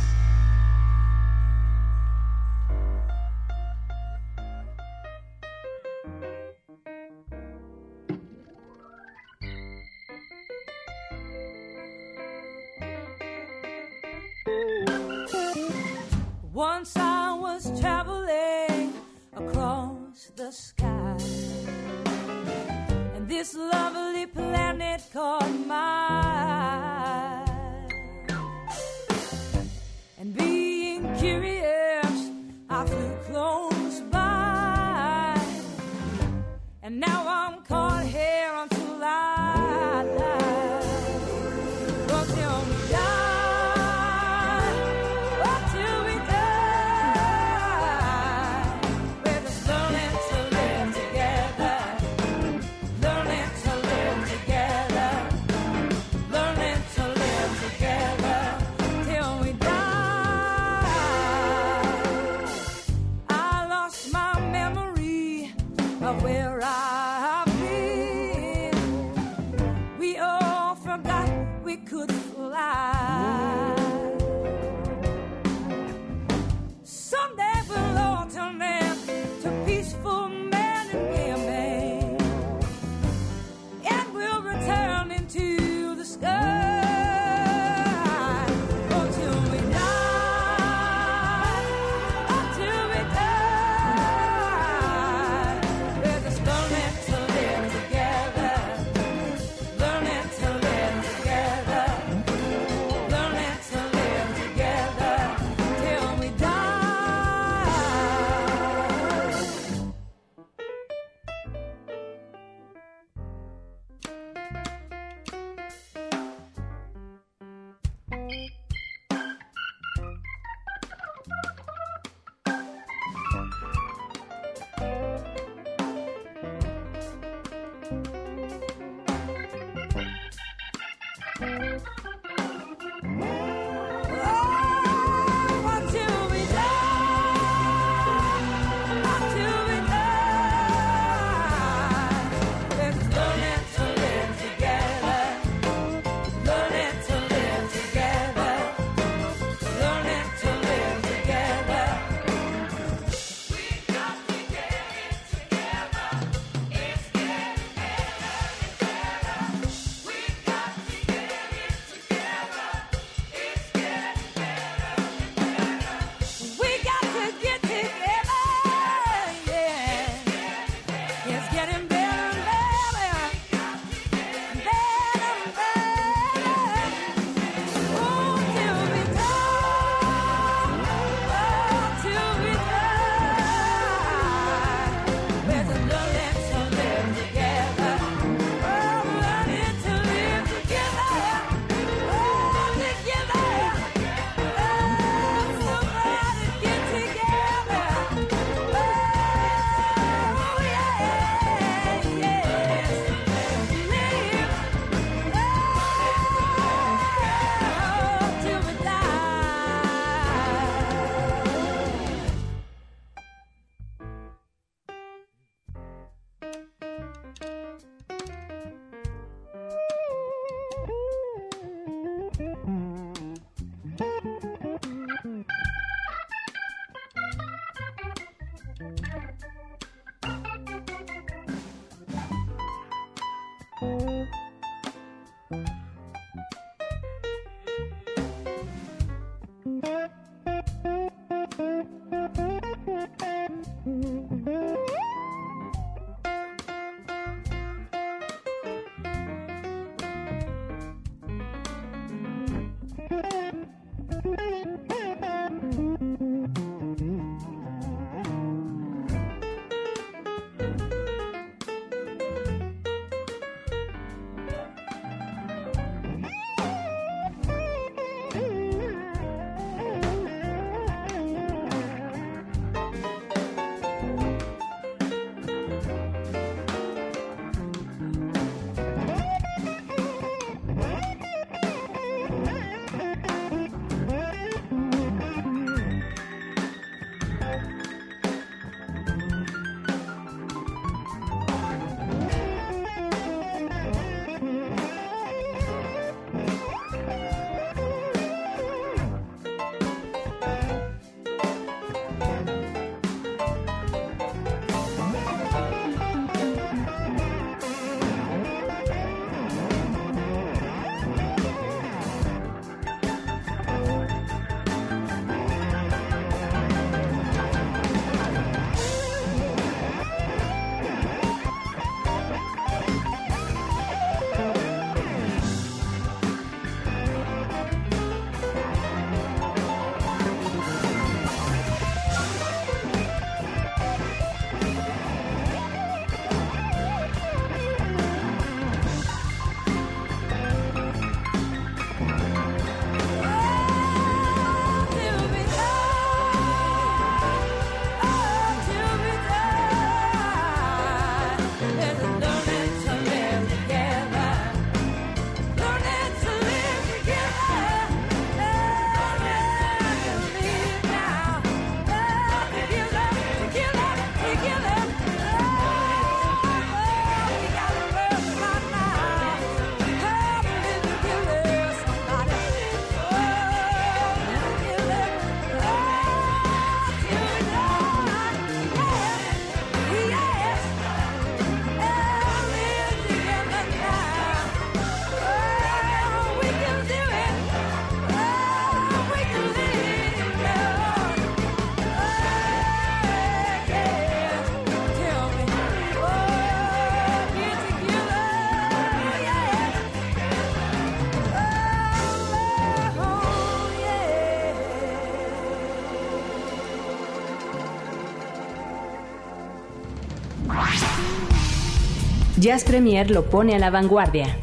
[412.50, 414.36] Jazz Premier lo pone a la vanguardia.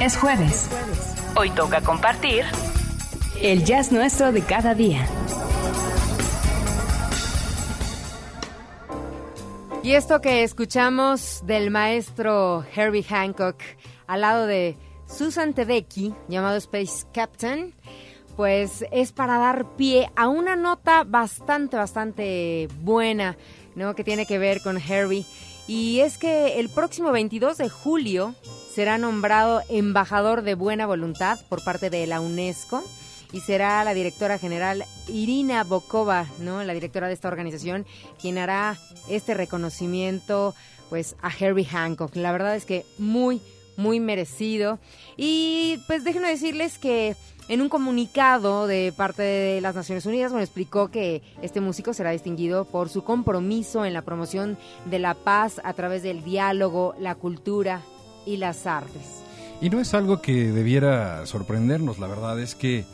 [0.00, 0.70] Es jueves.
[1.34, 2.44] Hoy toca compartir
[3.42, 5.04] el jazz nuestro de cada día.
[9.82, 13.56] Y esto que escuchamos del maestro Herbie Hancock
[14.06, 14.76] al lado de
[15.08, 17.74] Susan Tedeki, llamado Space Captain,
[18.36, 23.36] pues es para dar pie a una nota bastante, bastante buena,
[23.74, 23.96] ¿no?
[23.96, 25.26] Que tiene que ver con Herbie.
[25.70, 28.34] Y es que el próximo 22 de julio
[28.74, 32.82] será nombrado embajador de buena voluntad por parte de la UNESCO
[33.30, 36.64] y será la directora general Irina Bokova, ¿no?
[36.64, 37.86] La directora de esta organización,
[38.20, 40.56] quien hará este reconocimiento
[40.88, 42.16] pues a Herbie Hancock.
[42.16, 43.40] La verdad es que muy
[43.80, 44.78] muy merecido.
[45.16, 47.16] Y pues déjenme decirles que
[47.48, 52.12] en un comunicado de parte de las Naciones Unidas, bueno, explicó que este músico será
[52.12, 57.16] distinguido por su compromiso en la promoción de la paz a través del diálogo, la
[57.16, 57.82] cultura
[58.24, 59.24] y las artes.
[59.60, 62.84] Y no es algo que debiera sorprendernos, la verdad es que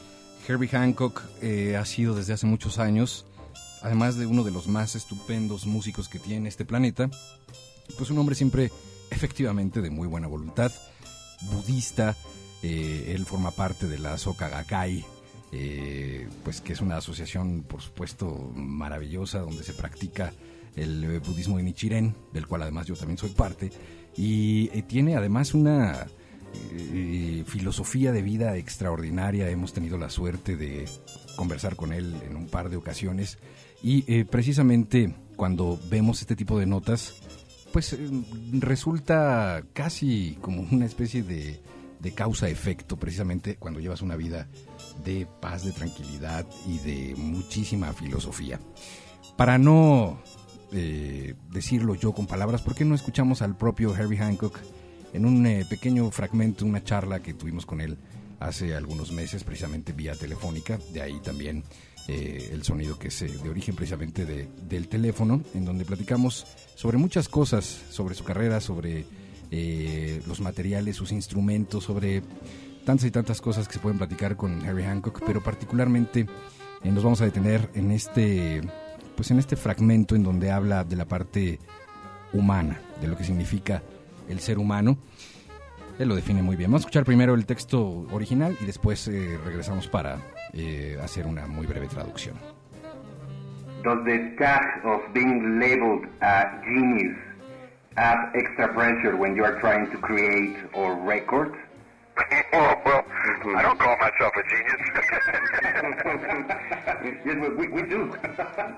[0.49, 3.27] Herbie Hancock eh, ha sido desde hace muchos años,
[3.83, 7.11] además de uno de los más estupendos músicos que tiene este planeta,
[7.99, 8.71] pues un hombre siempre
[9.17, 10.71] efectivamente de muy buena voluntad,
[11.53, 12.15] budista,
[12.63, 15.05] eh, él forma parte de la Soka Gakkai,
[15.53, 20.33] eh, pues que es una asociación por supuesto maravillosa donde se practica
[20.77, 23.71] el budismo de Nichiren, del cual además yo también soy parte,
[24.17, 26.07] y tiene además una
[26.71, 29.49] eh, filosofía de vida extraordinaria.
[29.51, 30.87] Hemos tenido la suerte de
[31.37, 33.39] conversar con él en un par de ocasiones
[33.83, 37.15] y eh, precisamente cuando vemos este tipo de notas,
[37.77, 37.99] pues eh,
[38.53, 41.61] resulta casi como una especie de,
[42.01, 44.49] de causa-efecto, precisamente cuando llevas una vida
[45.05, 48.59] de paz, de tranquilidad y de muchísima filosofía.
[49.37, 50.23] Para no
[50.71, 54.59] decirlo yo con palabras, ¿por qué no escuchamos al propio Herbie Hancock
[55.13, 57.99] en un eh, pequeño fragmento, una charla que tuvimos con él
[58.41, 61.63] hace algunos meses, precisamente vía telefónica, de ahí también
[62.09, 66.47] eh, el sonido que es eh, de origen precisamente de, del teléfono, en donde platicamos
[66.75, 69.05] sobre muchas cosas, sobre su carrera, sobre
[70.27, 72.23] los materiales, sus instrumentos, sobre
[72.85, 76.27] tantas y tantas cosas que se pueden platicar con Harry Hancock, pero particularmente
[76.85, 78.61] nos vamos a detener en este,
[79.17, 81.59] pues en este fragmento en donde habla de la parte
[82.33, 83.83] humana, de lo que significa
[84.29, 84.99] el ser humano.
[85.99, 86.71] Él lo define muy bien.
[86.71, 90.21] Vamos a escuchar primero el texto original y después eh, regresamos para
[90.59, 92.39] eh, hacer una muy breve traducción.
[93.83, 97.17] Does the task of being labeled a genius
[97.97, 101.55] add extra pressure when you are trying to create or record?
[102.53, 103.05] oh, well,
[103.55, 104.83] I don't call myself a genius.
[107.27, 108.13] yes, we, we do.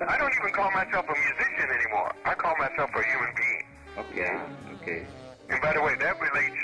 [0.09, 2.13] I don't even call myself a musician anymore.
[2.25, 3.65] I call myself a human being.
[3.99, 4.37] Okay,
[4.83, 5.07] okay.
[5.49, 6.63] And by the way, that relates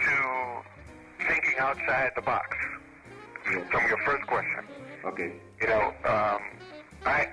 [0.00, 2.56] to thinking outside the box.
[3.46, 4.64] From your first question.
[5.04, 5.32] Okay.
[5.60, 6.42] You know, um,
[7.06, 7.28] I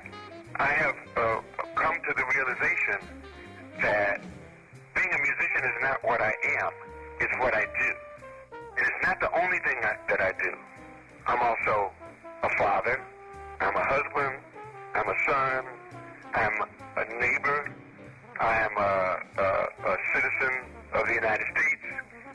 [0.58, 1.42] I have uh,
[1.74, 3.02] come to the realization
[3.82, 4.22] that
[4.94, 6.72] being a musician is not what I am;
[7.20, 7.92] it's what I do.
[8.78, 10.54] And it's not the only thing I, that I do.
[11.26, 11.92] I'm also
[12.44, 13.02] a father.
[13.60, 14.38] I'm a husband.
[14.94, 15.66] I'm a son.
[16.36, 16.62] I'm
[16.96, 17.74] a neighbor.
[18.40, 19.48] I am a, a,
[19.90, 20.62] a citizen
[20.94, 21.86] of the United States,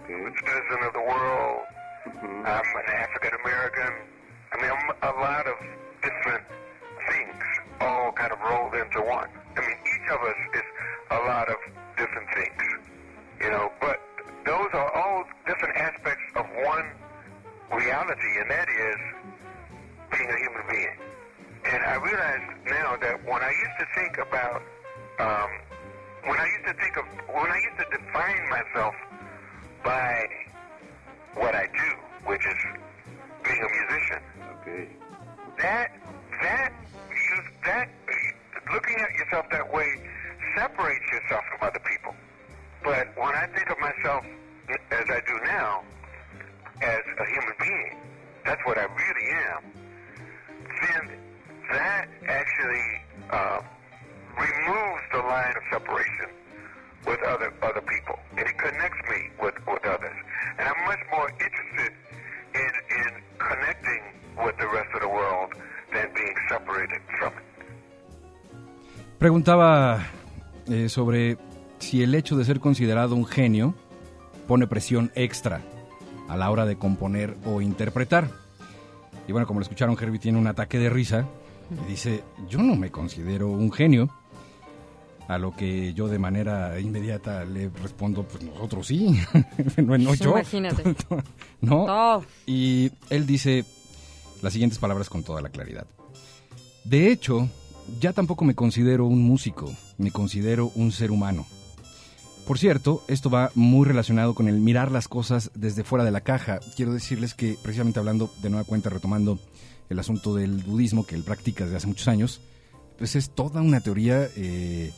[0.03, 1.63] a citizen of the world.
[2.07, 2.47] Mm-hmm.
[2.47, 3.93] I'm an African American.
[4.53, 4.71] I mean,
[5.03, 5.57] a lot of
[6.03, 6.45] different
[7.11, 7.45] things
[7.81, 9.29] all kind of rolled into one.
[9.57, 10.69] I mean, each of us is
[11.11, 11.57] a lot of
[11.97, 12.63] different things,
[13.41, 14.01] you know, but
[14.47, 16.87] those are all different aspects of one
[17.73, 19.01] reality, and that is
[20.11, 20.97] being a human being.
[21.73, 24.63] And I realize now that when I used to think about
[25.19, 25.51] um,
[26.25, 28.95] when I used to think of when I used to define myself
[29.85, 30.27] by
[31.39, 31.91] what I do,
[32.27, 32.61] which is
[33.45, 34.23] being a musician.
[34.61, 34.89] Okay.
[35.59, 35.93] That
[36.43, 36.73] that
[37.11, 37.89] you that
[38.73, 39.89] looking at yourself that way
[40.57, 42.15] separates yourself from other people.
[42.83, 44.25] But when I think of myself
[44.69, 45.83] as I do now,
[46.83, 47.97] as a human being,
[48.45, 49.63] that's what I really am.
[50.83, 51.19] Then
[51.71, 52.89] that actually
[53.31, 53.61] uh,
[54.37, 56.38] removes the line of separation
[69.19, 70.07] Preguntaba
[70.69, 71.39] eh, sobre
[71.79, 73.75] si el hecho de ser considerado un genio
[74.47, 75.61] pone presión extra
[76.29, 78.31] a la hora de componer o interpretar.
[79.27, 81.27] Y bueno, como lo escucharon, Herbie tiene un ataque de risa
[81.85, 84.09] y dice, yo no me considero un genio,
[85.27, 89.21] A lo que yo de manera inmediata le respondo, pues nosotros sí,
[89.77, 90.31] no, no yo.
[90.31, 90.95] Imagínate.
[91.61, 91.85] ¿No?
[91.87, 92.25] Oh.
[92.47, 93.65] Y él dice
[94.41, 95.87] las siguientes palabras con toda la claridad.
[96.85, 97.51] De hecho,
[98.01, 101.47] ya tampoco me considero un músico, me considero un ser humano.
[102.47, 106.23] Por cierto, esto va muy relacionado con el mirar las cosas desde fuera de la
[106.23, 106.61] caja.
[106.77, 109.39] Quiero decirles que, precisamente hablando de nueva cuenta, retomando
[109.91, 112.41] el asunto del budismo que él practica desde hace muchos años,
[112.97, 114.29] pues es toda una teoría.
[114.37, 114.93] eh,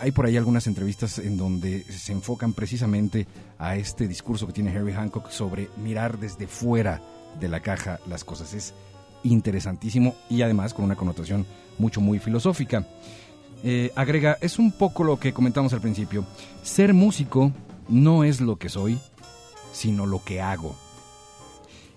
[0.00, 3.26] hay por ahí algunas entrevistas en donde se enfocan precisamente
[3.58, 7.00] a este discurso que tiene Harry Hancock sobre mirar desde fuera
[7.40, 8.52] de la caja las cosas.
[8.52, 8.74] Es
[9.32, 11.46] interesantísimo y además con una connotación
[11.78, 12.86] mucho, muy filosófica.
[13.64, 16.24] Eh, agrega, es un poco lo que comentamos al principio.
[16.62, 17.52] Ser músico
[17.88, 18.98] no es lo que soy,
[19.72, 20.76] sino lo que hago.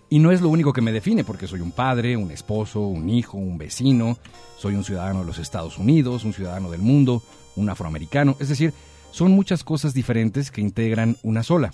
[0.09, 3.09] Y no es lo único que me define, porque soy un padre, un esposo, un
[3.09, 4.17] hijo, un vecino,
[4.57, 7.23] soy un ciudadano de los Estados Unidos, un ciudadano del mundo,
[7.55, 8.35] un afroamericano.
[8.39, 8.73] Es decir,
[9.11, 11.73] son muchas cosas diferentes que integran una sola.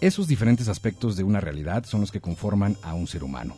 [0.00, 3.56] Esos diferentes aspectos de una realidad son los que conforman a un ser humano.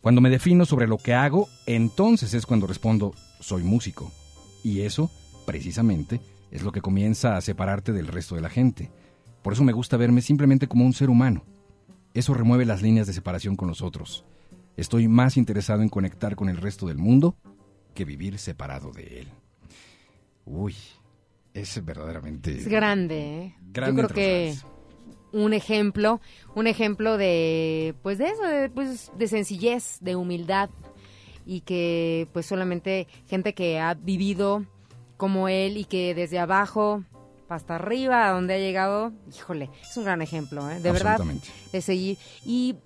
[0.00, 4.10] Cuando me defino sobre lo que hago, entonces es cuando respondo, soy músico.
[4.64, 5.10] Y eso,
[5.46, 6.20] precisamente,
[6.50, 8.90] es lo que comienza a separarte del resto de la gente.
[9.42, 11.44] Por eso me gusta verme simplemente como un ser humano.
[12.14, 14.24] Eso remueve las líneas de separación con los otros.
[14.76, 17.36] Estoy más interesado en conectar con el resto del mundo
[17.94, 19.28] que vivir separado de él.
[20.46, 20.74] Uy,
[21.52, 22.56] es verdaderamente...
[22.56, 23.54] Es grande, ¿eh?
[23.70, 24.54] Grande Yo creo que.
[25.32, 26.20] Un ejemplo,
[26.54, 30.70] un ejemplo de, pues de eso, de, pues, de sencillez, de humildad
[31.46, 34.64] y que pues solamente gente que ha vivido
[35.16, 37.04] como él y que desde abajo
[37.48, 40.78] hasta arriba, a donde ha llegado, híjole, es un gran ejemplo, ¿eh?
[40.78, 41.20] de verdad,
[41.72, 42.16] de seguir.
[42.44, 42.76] Y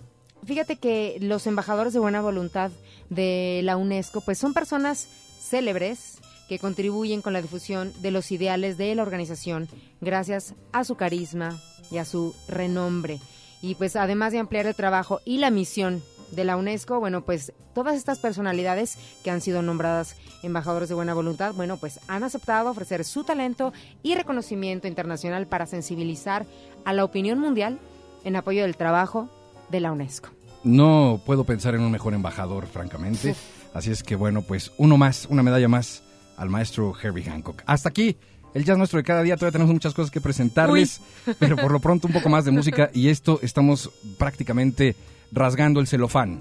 [0.45, 2.70] fíjate que los embajadores de buena voluntad
[3.11, 5.07] de la UNESCO, pues son personas
[5.38, 6.18] célebres
[6.49, 9.68] que contribuyen con la difusión de los ideales de la organización
[10.01, 13.20] gracias a su carisma y a su renombre.
[13.62, 17.53] Y pues además de ampliar el trabajo y la misión de la UNESCO, bueno, pues
[17.74, 22.70] todas estas personalidades que han sido nombradas embajadores de buena voluntad, bueno, pues han aceptado
[22.70, 23.72] ofrecer su talento
[24.03, 26.47] y reconocimiento internacional para sensibilizar
[26.84, 27.78] a la opinión mundial
[28.24, 29.28] en apoyo del trabajo
[29.70, 30.30] de la UNESCO.
[30.62, 33.34] No puedo pensar en un mejor embajador, francamente.
[33.74, 36.04] Así es que bueno, pues uno más, una medalla más
[36.37, 37.62] al maestro Herbie Hancock.
[37.66, 38.16] Hasta aquí,
[38.55, 39.37] el jazz nuestro de cada día.
[39.37, 41.01] Todavía tenemos muchas cosas que presentarles,
[41.39, 44.97] pero por lo pronto un poco más de música y esto estamos prácticamente
[45.32, 46.41] rasgando el celofán.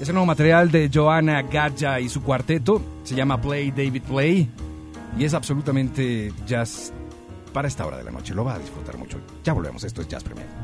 [0.00, 2.82] Es el nuevo material de Joanna Gadja y su cuarteto.
[3.04, 4.50] Se llama Play David Play
[5.16, 6.92] y es absolutamente jazz
[7.52, 8.34] para esta hora de la noche.
[8.34, 9.20] Lo va a disfrutar mucho.
[9.44, 9.84] Ya volvemos.
[9.84, 10.61] Esto es Jazz Premier.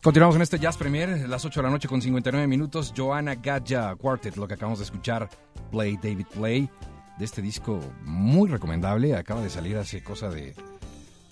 [0.00, 2.94] Continuamos en este Jazz Premier, las 8 de la noche con 59 minutos.
[2.96, 5.28] Joanna Gadja Quartet, lo que acabamos de escuchar,
[5.72, 6.70] Play David Play,
[7.18, 9.16] de este disco muy recomendable.
[9.16, 10.54] Acaba de salir hace cosa de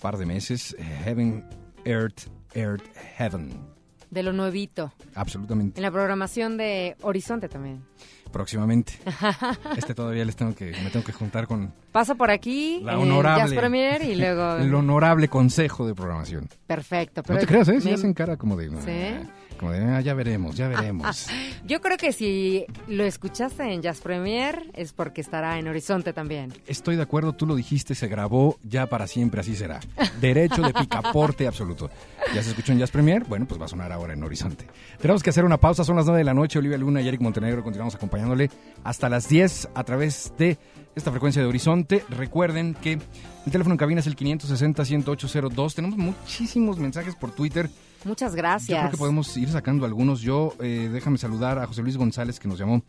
[0.01, 0.75] par de meses.
[1.05, 1.47] Heaven,
[1.85, 2.83] Earth, Earth,
[3.17, 3.76] Heaven.
[4.09, 4.93] De lo nuevito.
[5.15, 5.79] Absolutamente.
[5.79, 7.83] En la programación de Horizonte también.
[8.31, 8.93] Próximamente.
[9.77, 12.99] Este todavía les tengo que, me tengo que juntar con Pasa por aquí, la en
[12.99, 13.55] honorable.
[13.55, 14.55] Premier y luego...
[14.59, 16.49] el honorable consejo de programación.
[16.67, 17.21] Perfecto.
[17.21, 17.81] No pero te creas, ¿eh?
[17.81, 18.69] Sí me- hacen cara como de...
[18.69, 19.29] ¿Sí?
[19.57, 21.27] Como de, "Ah, ya veremos, ya veremos.
[21.67, 26.53] Yo creo que si lo escuchaste en Jazz Premier es porque estará en Horizonte también.
[26.67, 29.79] Estoy de acuerdo, tú lo dijiste, se grabó ya para siempre, así será.
[30.21, 31.89] Derecho de picaporte absoluto.
[32.33, 34.65] Ya se escuchó en Jazz Premier, bueno, pues va a sonar ahora en Horizonte.
[35.01, 37.21] Tenemos que hacer una pausa, son las 9 de la noche, Olivia Luna y Eric
[37.21, 38.49] Montenegro continuamos acompañándole
[38.83, 40.57] hasta las 10 a través de
[40.95, 42.03] esta frecuencia de Horizonte.
[42.09, 45.73] Recuerden que el teléfono en cabina es el 560-10802.
[45.75, 47.69] Tenemos muchísimos mensajes por Twitter.
[48.05, 48.79] Muchas Yo gracias.
[48.79, 50.21] creo que podemos ir sacando algunos.
[50.21, 52.83] Yo, eh, déjame saludar a José Luis González que nos llamó.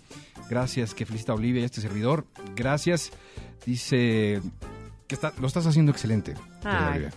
[0.48, 2.26] Gracias, que felicita a Olivia y a este servidor.
[2.54, 3.10] Gracias.
[3.66, 4.40] Dice
[5.06, 6.34] que está, lo estás haciendo excelente.
[6.64, 7.08] Ay.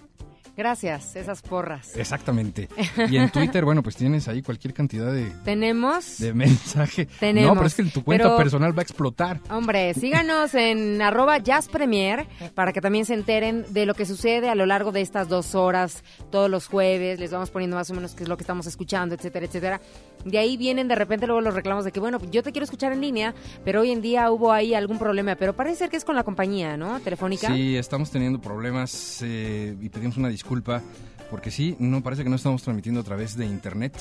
[0.58, 1.96] Gracias, esas porras.
[1.96, 2.68] Exactamente.
[3.10, 6.18] Y en Twitter, bueno, pues tienes ahí cualquier cantidad de, Tenemos...
[6.20, 7.08] de mensaje.
[7.20, 9.40] Tenemos, No, pero es que tu cuenta pero- personal va a explotar.
[9.50, 14.50] Hombre, síganos en arroba Jazz Premier para que también se enteren de lo que sucede
[14.50, 17.94] a lo largo de estas dos horas, todos los jueves, les vamos poniendo más o
[17.94, 19.82] menos qué es lo que estamos escuchando, etcétera, etcétera.
[20.26, 22.92] De ahí vienen de repente luego los reclamos de que, bueno, yo te quiero escuchar
[22.94, 23.34] en línea,
[23.66, 26.24] pero hoy en día hubo ahí algún problema, pero parece ser que es con la
[26.24, 27.00] compañía, ¿no?
[27.00, 27.48] Telefónica.
[27.48, 30.82] Sí, estamos teniendo problemas eh, y pedimos una disculpa
[31.30, 33.94] porque sí, no parece que no estamos transmitiendo a través de internet.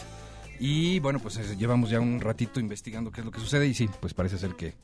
[0.59, 3.75] Y bueno, pues eh, llevamos ya un ratito investigando qué es lo que sucede y
[3.75, 4.75] sí, pues parece ser que,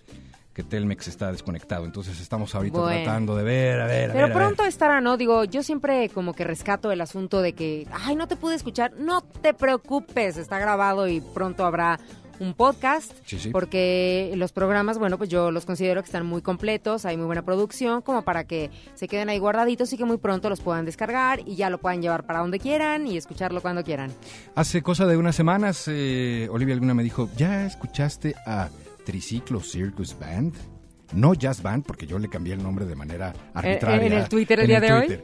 [0.54, 1.84] que Telmex está desconectado.
[1.84, 3.02] Entonces estamos ahorita Bueno.
[3.02, 4.46] tratando de ver, a ver, a Pero ver, a ver.
[4.46, 5.16] pronto estará, ¿no?
[5.16, 8.92] Digo, yo siempre como que rescato el asunto de que, ay, no te pude escuchar.
[8.98, 11.98] No te preocupes, está grabado y pronto habrá
[12.38, 13.12] un podcast.
[13.24, 13.50] Sí, sí.
[13.50, 17.42] Porque los programas, bueno, pues yo los considero que están muy completos, hay muy buena
[17.42, 21.40] producción, como para que se queden ahí guardaditos y que muy pronto los puedan descargar
[21.46, 24.12] y ya lo puedan llevar para donde quieran y escucharlo cuando quieran.
[24.54, 28.68] Hace cosa de unas semanas, eh, Olivia alguna me dijo, ¿ya escuchaste a
[29.04, 30.54] Triciclo Circus Band?
[31.12, 34.02] No Jazz Band, porque yo le cambié el nombre de manera arbitraria.
[34.02, 35.20] Eh, en el Twitter el día de hoy?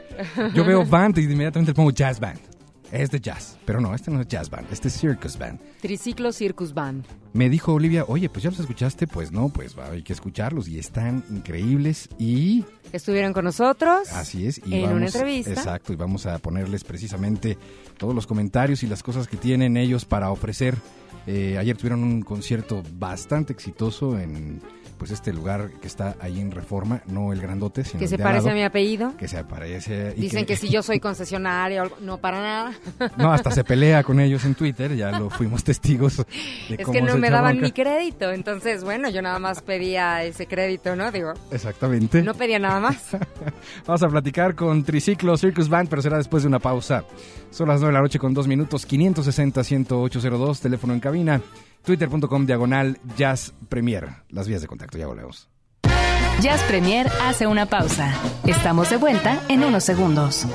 [0.55, 2.52] Yo veo Band y inmediatamente le pongo Jazz Band.
[2.93, 5.59] Es de jazz, pero no, este no es Jazz Band, este es Circus Band.
[5.81, 7.07] Triciclo Circus Band.
[7.33, 10.69] Me dijo Olivia, oye, pues ya los escuchaste, pues no, pues va, hay que escucharlos
[10.69, 14.13] y están increíbles y Estuvieron con nosotros.
[14.13, 14.61] Así es.
[14.67, 15.53] Y en vamos, una entrevista.
[15.53, 17.57] Exacto, y vamos a ponerles precisamente
[17.97, 20.77] todos los comentarios y las cosas que tienen ellos para ofrecer.
[21.27, 24.61] Eh, ayer tuvieron un concierto bastante exitoso en
[25.03, 28.19] pues este lugar que está ahí en Reforma, no el grandote, sino Que el se
[28.19, 29.17] de parece lado, a mi apellido.
[29.17, 30.13] Que se parece.
[30.13, 31.91] Dicen que si yo soy concesionaria.
[32.01, 32.73] No, para nada.
[33.17, 36.25] No, hasta se pelea con ellos en Twitter, ya lo fuimos testigos de
[36.77, 37.67] Es cómo que no me daban bronca.
[37.67, 41.11] mi crédito, entonces bueno, yo nada más pedía ese crédito, ¿no?
[41.11, 42.23] Digo, Exactamente.
[42.23, 43.17] no pedía nada más.
[43.87, 47.03] Vamos a platicar con Triciclo Circus Band, pero será después de una pausa.
[47.51, 51.41] Son las 9 de la noche con 2 minutos, 560-10802, teléfono en cabina,
[51.85, 54.09] twitter.com diagonal Jazz Premier.
[54.31, 55.49] Las vías de contacto, ya volvemos.
[56.41, 58.13] Jazz Premier hace una pausa.
[58.47, 60.47] Estamos de vuelta en unos segundos.